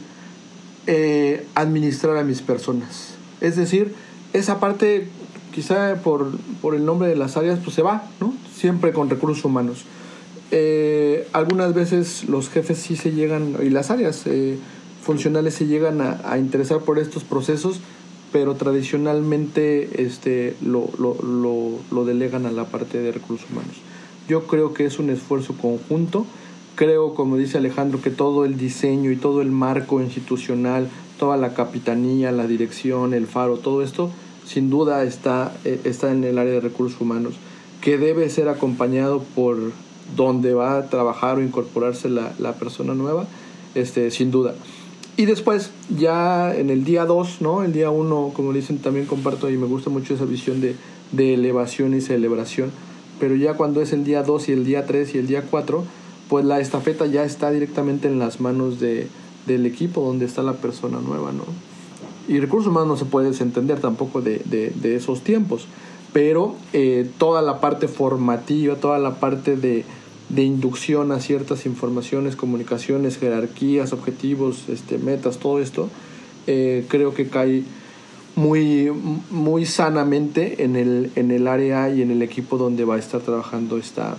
[0.87, 3.15] eh, administrar a mis personas.
[3.41, 3.93] Es decir,
[4.33, 5.07] esa parte,
[5.53, 8.33] quizá por, por, el nombre de las áreas, pues se va, ¿no?
[8.53, 9.85] Siempre con recursos humanos.
[10.51, 14.57] Eh, algunas veces los jefes sí se llegan, y las áreas eh,
[15.01, 17.79] funcionales se llegan a, a, interesar por estos procesos,
[18.31, 23.75] pero tradicionalmente este, lo, lo, lo, lo delegan a la parte de recursos humanos.
[24.27, 26.25] Yo creo que es un esfuerzo conjunto.
[26.75, 31.53] Creo, como dice Alejandro, que todo el diseño y todo el marco institucional, toda la
[31.53, 34.09] capitanía, la dirección, el faro, todo esto,
[34.45, 37.35] sin duda está, eh, está en el área de recursos humanos,
[37.81, 39.57] que debe ser acompañado por
[40.15, 43.27] donde va a trabajar o incorporarse la, la persona nueva,
[43.75, 44.55] este, sin duda.
[45.15, 47.63] Y después, ya en el día 2, ¿no?
[47.63, 50.75] El día 1, como dicen, también comparto y me gusta mucho esa visión de,
[51.11, 52.71] de elevación y celebración.
[53.23, 55.81] Pero ya cuando es el día 2 y el día 3 y el día 4,
[56.27, 59.07] pues la estafeta ya está directamente en las manos de,
[59.45, 61.45] del equipo donde está la persona nueva, ¿no?
[62.27, 65.67] Y recursos humanos no se puede desentender tampoco de, de, esos tiempos,
[66.11, 69.85] pero eh, toda la parte formativa, toda la parte de,
[70.27, 75.87] de inducción a ciertas informaciones, comunicaciones, jerarquías, objetivos, este, metas, todo esto,
[76.45, 77.63] eh, creo que cae
[78.35, 78.91] muy,
[79.29, 83.21] muy sanamente en el, en el área y en el equipo donde va a estar
[83.21, 84.17] trabajando esta,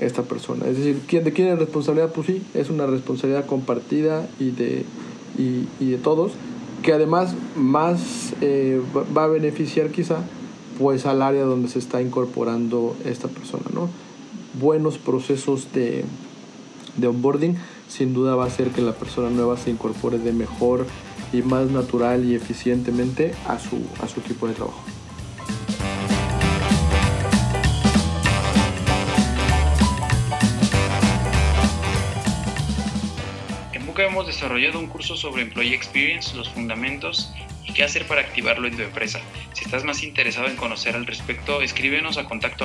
[0.00, 0.66] esta persona.
[0.66, 2.12] Es decir, ¿de quién es responsabilidad?
[2.12, 4.84] Pues sí, es una responsabilidad compartida y de,
[5.38, 6.32] y, de todos,
[6.82, 8.80] que además más eh,
[9.16, 10.18] va a beneficiar quizá
[10.78, 13.88] pues al área donde se está incorporando esta persona, ¿no?
[14.60, 16.04] Buenos procesos de,
[16.96, 17.56] de onboarding
[17.88, 20.86] sin duda va a hacer que la persona nueva se incorpore de mejor
[21.34, 24.84] y más natural y eficientemente a su, a su equipo de trabajo.
[33.72, 37.32] En Buca hemos desarrollado un curso sobre Employee Experience, los fundamentos
[37.66, 39.20] y qué hacer para activarlo en tu empresa.
[39.52, 42.64] Si estás más interesado en conocer al respecto, escríbenos a contacto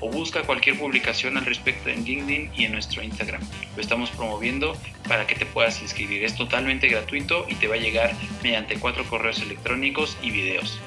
[0.00, 3.42] o busca cualquier publicación al respecto en LinkedIn y en nuestro Instagram.
[3.76, 4.76] Lo estamos promoviendo
[5.08, 6.24] para que te puedas inscribir.
[6.24, 10.80] Es totalmente gratuito y te va a llegar mediante cuatro correos electrónicos y videos.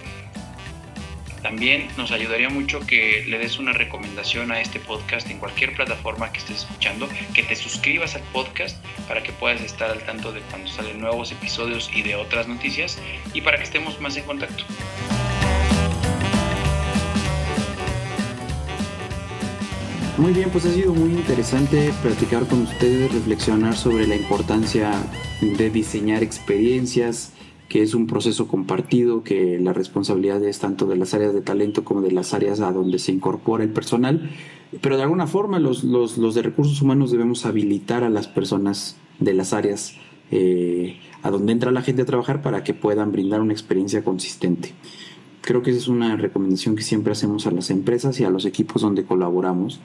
[1.43, 6.31] También nos ayudaría mucho que le des una recomendación a este podcast en cualquier plataforma
[6.31, 8.77] que estés escuchando, que te suscribas al podcast
[9.09, 12.97] para que puedas estar al tanto de cuando salen nuevos episodios y de otras noticias
[13.33, 14.63] y para que estemos más en contacto.
[20.17, 24.93] Muy bien, pues ha sido muy interesante platicar con ustedes, reflexionar sobre la importancia
[25.41, 27.33] de diseñar experiencias,
[27.69, 31.83] que es un proceso compartido, que la responsabilidad es tanto de las áreas de talento
[31.83, 34.29] como de las áreas a donde se incorpora el personal,
[34.81, 38.97] pero de alguna forma los, los, los de recursos humanos debemos habilitar a las personas
[39.19, 39.95] de las áreas
[40.31, 44.73] eh, a donde entra la gente a trabajar para que puedan brindar una experiencia consistente.
[45.41, 48.45] Creo que esa es una recomendación que siempre hacemos a las empresas y a los
[48.45, 49.79] equipos donde colaboramos.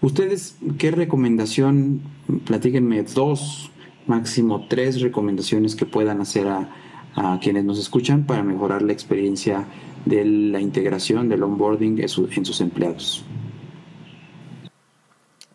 [0.00, 2.00] Ustedes, ¿qué recomendación?
[2.46, 3.70] Platíquenme dos,
[4.06, 6.70] máximo tres recomendaciones que puedan hacer a,
[7.14, 9.66] a quienes nos escuchan para mejorar la experiencia
[10.04, 13.24] de la integración, del onboarding en, su, en sus empleados.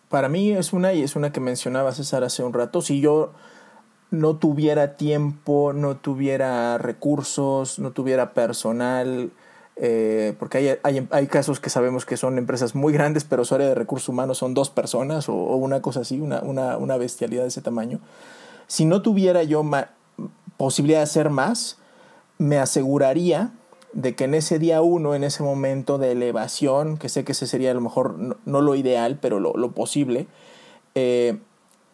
[0.09, 2.81] Para mí es una y es una que mencionaba César hace un rato.
[2.81, 3.33] Si yo
[4.11, 9.31] no tuviera tiempo, no tuviera recursos, no tuviera personal,
[9.77, 13.55] eh, porque hay, hay, hay, casos que sabemos que son empresas muy grandes, pero su
[13.55, 17.41] área de recursos humanos son dos personas o, una cosa así, una, una, una, bestialidad
[17.41, 17.99] de ese tamaño.
[18.67, 19.63] Si no tuviera yo
[20.57, 21.77] posibilidad de hacer más,
[22.37, 23.51] me aseguraría
[23.93, 27.47] de que en ese día uno, en ese momento de elevación, que sé que ese
[27.47, 30.27] sería a lo mejor no, lo ideal, pero lo, lo posible,
[30.95, 31.37] eh,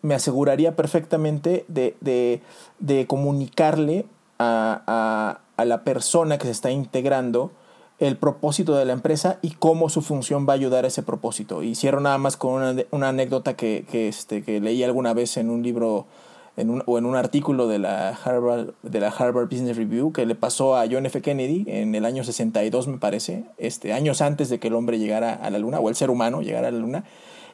[0.02, 2.42] me aseguraría perfectamente de, de,
[2.80, 4.08] de comunicarle
[4.40, 7.52] a, a, a, la persona que se está integrando
[8.00, 11.62] el propósito de la empresa y cómo su función va a ayudar a ese propósito.
[11.62, 15.38] Y cierro nada más con una, una anécdota que, que, este, que leí alguna vez
[15.38, 16.08] en un libro
[16.58, 20.26] en un, o en un artículo de la, Harvard, de la Harvard Business Review que
[20.26, 21.22] le pasó a John F.
[21.22, 25.34] Kennedy en el año 62, me parece, este, años antes de que el hombre llegara
[25.34, 27.04] a la Luna, o el ser humano llegara a la Luna,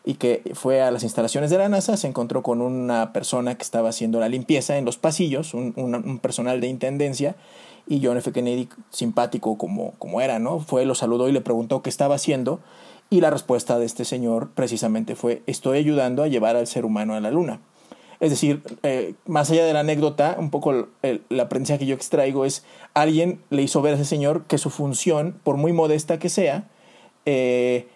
[0.03, 3.63] y que fue a las instalaciones de la NASA, se encontró con una persona que
[3.63, 7.35] estaba haciendo la limpieza en los pasillos, un, un, personal de intendencia,
[7.87, 8.31] y John F.
[8.31, 10.59] Kennedy, simpático como, como era, ¿no?
[10.59, 12.61] Fue, lo saludó y le preguntó qué estaba haciendo,
[13.09, 17.13] y la respuesta de este señor precisamente fue, estoy ayudando a llevar al ser humano
[17.13, 17.59] a la Luna.
[18.19, 21.85] Es decir, eh, más allá de la anécdota, un poco el, el, la aprendizaje que
[21.85, 25.71] yo extraigo es, alguien le hizo ver a ese señor que su función, por muy
[25.71, 26.67] modesta que sea,
[27.25, 27.87] eh,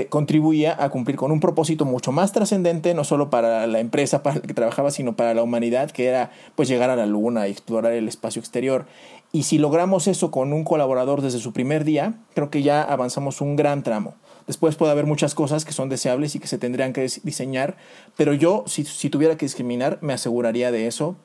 [0.00, 4.22] eh, contribuía a cumplir con un propósito mucho más trascendente, no solo para la empresa
[4.22, 7.48] para la que trabajaba, sino para la humanidad, que era pues llegar a la luna
[7.48, 8.86] y explorar el espacio exterior.
[9.32, 13.40] Y si logramos eso con un colaborador desde su primer día, creo que ya avanzamos
[13.40, 14.14] un gran tramo.
[14.46, 17.76] Después puede haber muchas cosas que son deseables y que se tendrían que diseñar,
[18.16, 21.16] pero yo, si, si tuviera que discriminar, me aseguraría de eso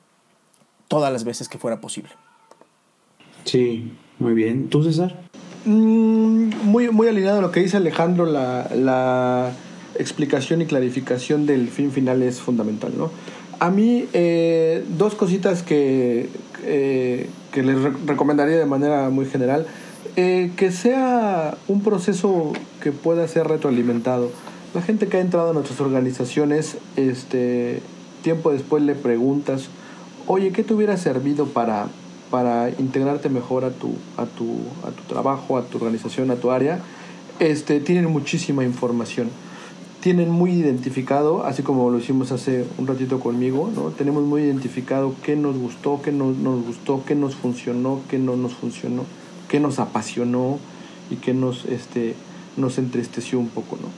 [0.87, 2.11] todas las veces que fuera posible.
[3.43, 4.69] Sí, muy bien.
[4.69, 5.15] ¿Tú, César?
[5.65, 9.51] Mm, muy, muy alineado a lo que dice Alejandro, la, la,
[9.95, 13.11] explicación y clarificación del fin final es fundamental, ¿no?
[13.59, 16.29] A mí, eh, dos cositas que,
[16.63, 19.67] eh, que les recomendaría de manera muy general.
[20.17, 22.51] Eh, que sea un proceso
[22.81, 24.29] que pueda ser retroalimentado.
[24.73, 27.81] La gente que ha entrado a nuestras organizaciones, este,
[28.21, 29.69] tiempo después le preguntas,
[30.27, 31.87] oye, ¿qué te hubiera servido para,
[32.31, 34.57] para integrarte mejor a tu, a, tu,
[34.87, 36.79] a tu trabajo, a tu organización, a tu área?
[37.39, 39.29] Este, tienen muchísima información.
[39.99, 43.89] Tienen muy identificado, así como lo hicimos hace un ratito conmigo, ¿no?
[43.89, 48.35] tenemos muy identificado qué nos gustó, qué no nos gustó, qué nos funcionó, qué no
[48.35, 49.03] nos funcionó,
[49.47, 50.57] qué nos apasionó
[51.11, 52.15] y qué nos, este,
[52.57, 53.77] nos entristeció un poco.
[53.79, 53.89] ¿no?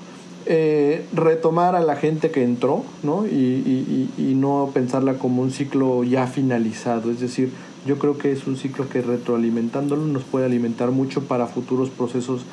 [0.45, 3.25] Eh, retomar a la gente que entró ¿no?
[3.25, 7.11] Y, y, no pensarla como un ciclo ya finalizado.
[7.11, 7.51] Es decir,
[7.85, 12.45] yo creo que es un ciclo que retroalimentándolo nos puede alimentar mucho para futuros procesos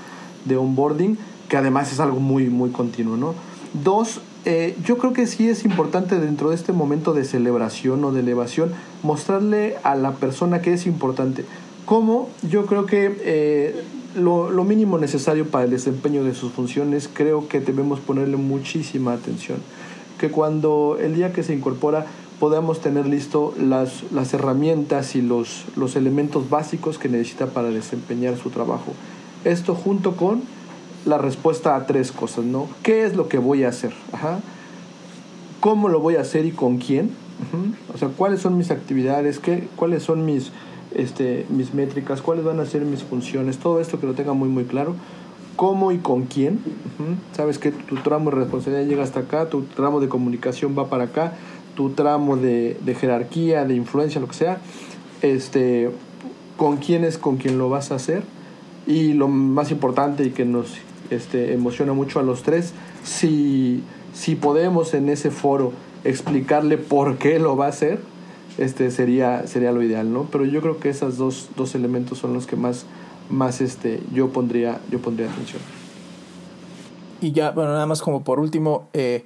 [0.44, 1.18] de onboarding,
[1.48, 3.16] que además es algo muy, muy continuo.
[3.16, 3.34] ¿no?
[3.84, 8.12] Dos, eh, yo creo que sí es importante dentro de este momento de celebración o
[8.12, 8.72] de elevación
[9.02, 11.44] mostrarle a la persona que es importante.
[11.84, 13.82] Como yo creo que eh,
[14.16, 19.12] lo, lo, mínimo necesario para el desempeño de sus funciones, creo que debemos ponerle muchísima
[19.12, 19.58] atención.
[20.18, 22.06] Que cuando el día que se incorpora
[22.40, 28.36] podamos tener listo las, las herramientas y los, los elementos básicos que necesita para desempeñar
[28.38, 28.92] su trabajo.
[29.44, 30.42] Esto junto con
[31.04, 32.66] la respuesta a tres cosas, ¿no?
[32.82, 33.92] ¿Qué es lo que voy a hacer?
[34.12, 34.40] Ajá.
[35.60, 37.10] ¿Cómo lo voy a hacer y con quién?
[37.94, 39.38] O sea, ¿cuáles son mis actividades?
[39.38, 40.52] ¿Qué, ¿Cuáles son mis,
[40.94, 44.48] este, mis métricas, cuáles van a ser mis funciones, todo esto que lo tenga muy
[44.48, 44.94] muy claro,
[45.56, 46.60] cómo y con quién,
[47.32, 51.04] sabes que tu tramo de responsabilidad llega hasta acá, tu tramo de comunicación va para
[51.04, 51.34] acá,
[51.74, 54.58] tu tramo de, de jerarquía, de influencia, lo que sea,
[55.22, 55.90] este,
[56.56, 58.22] con quién es con quién lo vas a hacer
[58.86, 60.74] y lo más importante y que nos
[61.10, 62.72] este, emociona mucho a los tres,
[63.04, 63.82] si,
[64.14, 65.72] si podemos en ese foro
[66.04, 68.00] explicarle por qué lo va a hacer,
[68.58, 70.24] este sería, sería lo ideal, ¿no?
[70.30, 72.86] Pero yo creo que esos dos, dos elementos son los que más,
[73.28, 75.62] más este, yo, pondría, yo pondría atención.
[77.20, 79.24] Y ya, bueno, nada más como por último, eh,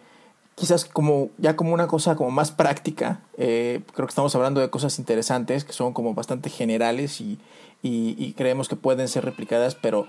[0.55, 4.71] quizás como ya como una cosa como más práctica, eh, creo que estamos hablando de
[4.71, 7.39] cosas interesantes que son como bastante generales y,
[7.83, 10.07] y, creemos que pueden ser replicadas, pero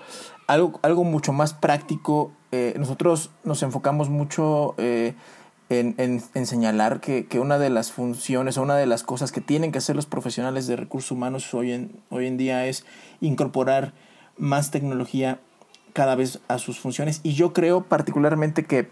[0.48, 7.39] algo, algo mucho más práctico, eh, nosotros nos enfocamos mucho en, en, señalar que, que,
[7.39, 10.68] una de las funciones o una de las cosas que tienen que hacer los profesionales
[10.68, 12.86] de recursos humanos hoy en, hoy en día es
[13.20, 13.93] incorporar
[14.38, 15.39] más tecnología
[15.93, 17.22] cada vez a sus funciones.
[17.24, 18.89] Y yo creo particularmente que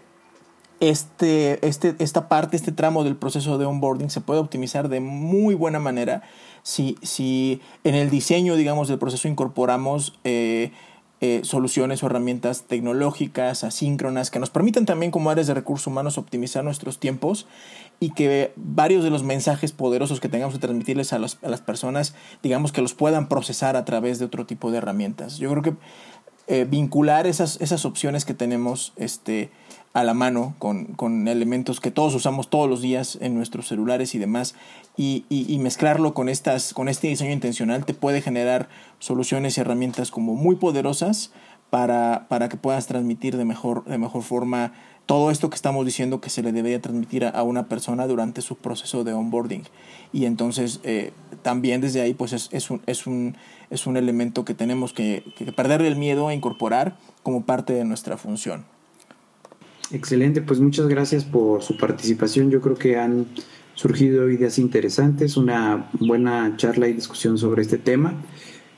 [0.90, 5.54] este, este, esta parte, este tramo del proceso de onboarding se puede optimizar de muy
[5.54, 6.22] buena manera
[6.62, 10.18] si, si en el diseño, digamos, del proceso incorporamos...
[10.24, 10.72] Eh,
[11.20, 16.18] eh, soluciones o herramientas tecnológicas, asíncronas, que nos permitan también como áreas de recursos humanos
[16.18, 17.46] optimizar nuestros tiempos
[17.98, 22.14] y que varios de los mensajes poderosos que tengamos que transmitirles a, a las personas,
[22.42, 25.38] digamos que los puedan procesar a través de otro tipo de herramientas.
[25.38, 25.74] Yo creo que
[26.46, 29.50] eh, vincular esas, esas opciones que tenemos este,
[29.94, 34.14] a la mano con, con, elementos que todos usamos todos los días en nuestros celulares
[34.16, 34.56] y demás
[34.96, 38.68] y, y, mezclarlo con, estas, con este diseño intencional te puede generar
[38.98, 41.32] soluciones y herramientas como muy poderosas
[41.70, 44.72] para, para que puedas transmitir de mejor, de mejor forma
[45.06, 48.56] todo esto que estamos diciendo que se le debería transmitir a, una persona durante su
[48.56, 49.62] proceso de onboarding.
[50.12, 53.36] Y entonces eh, también desde ahí pues es, es, un, es, un,
[53.70, 57.84] es un elemento que tenemos que, que perderle el miedo a incorporar como parte de
[57.84, 58.64] nuestra función.
[59.92, 62.50] Excelente, pues muchas gracias por su participación.
[62.50, 63.26] Yo creo que han
[63.74, 68.14] surgido ideas interesantes, una buena charla y discusión sobre este tema.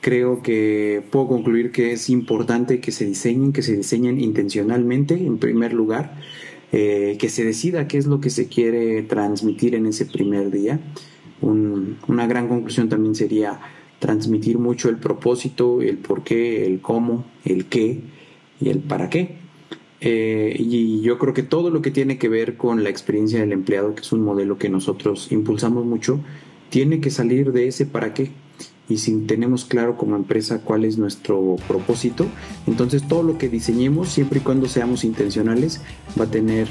[0.00, 5.38] Creo que puedo concluir que es importante que se diseñen, que se diseñen intencionalmente en
[5.38, 6.16] primer lugar,
[6.72, 10.80] eh, que se decida qué es lo que se quiere transmitir en ese primer día.
[11.40, 13.60] una gran conclusión también sería
[13.98, 18.00] transmitir mucho el propósito, el por qué, el cómo, el qué
[18.60, 19.45] y el para qué.
[20.08, 23.50] Eh, y yo creo que todo lo que tiene que ver con la experiencia del
[23.50, 26.20] empleado, que es un modelo que nosotros impulsamos mucho,
[26.70, 28.30] tiene que salir de ese para qué.
[28.88, 32.24] Y si tenemos claro como empresa cuál es nuestro propósito,
[32.68, 35.80] entonces todo lo que diseñemos, siempre y cuando seamos intencionales,
[36.18, 36.68] va a tener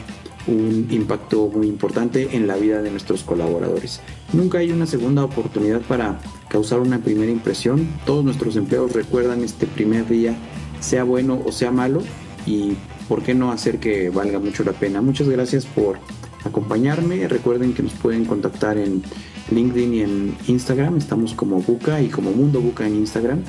[0.47, 3.99] un impacto muy importante en la vida de nuestros colaboradores.
[4.31, 7.86] Nunca hay una segunda oportunidad para causar una primera impresión.
[8.05, 10.38] Todos nuestros empleados recuerdan este primer día,
[10.79, 12.01] sea bueno o sea malo,
[12.45, 12.75] y
[13.08, 15.01] ¿por qué no hacer que valga mucho la pena?
[15.01, 15.97] Muchas gracias por
[16.43, 17.28] acompañarme.
[17.28, 19.03] Recuerden que nos pueden contactar en
[19.51, 20.97] LinkedIn y en Instagram.
[20.97, 23.43] Estamos como Buca y como Mundo Buca en Instagram.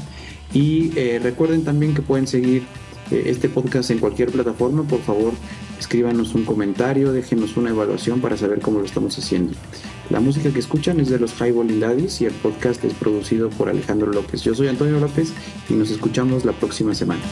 [0.53, 2.65] Y eh, recuerden también que pueden seguir
[3.11, 4.83] eh, este podcast en cualquier plataforma.
[4.85, 5.33] Por favor,
[5.79, 9.53] escríbanos un comentario, déjenos una evaluación para saber cómo lo estamos haciendo.
[10.11, 13.69] La música que escuchan es de los Highball Daddies y el podcast es producido por
[13.69, 14.43] Alejandro López.
[14.43, 15.33] Yo soy Antonio López
[15.69, 17.23] y nos escuchamos la próxima semana.